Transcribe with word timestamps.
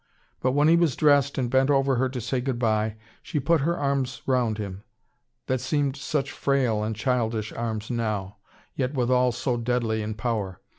But 0.41 0.53
when 0.53 0.67
he 0.67 0.75
was 0.75 0.95
dressed, 0.95 1.37
and 1.37 1.47
bent 1.47 1.69
over 1.69 1.97
her 1.97 2.09
to 2.09 2.19
say 2.19 2.41
goodbye, 2.41 2.95
she 3.21 3.39
put 3.39 3.61
her 3.61 3.77
arms 3.77 4.23
round 4.25 4.57
him, 4.57 4.81
that 5.45 5.61
seemed 5.61 5.95
such 5.95 6.31
frail 6.31 6.83
and 6.83 6.95
childish 6.95 7.53
arms 7.53 7.91
now, 7.91 8.37
yet 8.73 8.95
withal 8.95 9.31
so 9.31 9.57
deadly 9.57 10.01
in 10.01 10.15
power. 10.15 10.59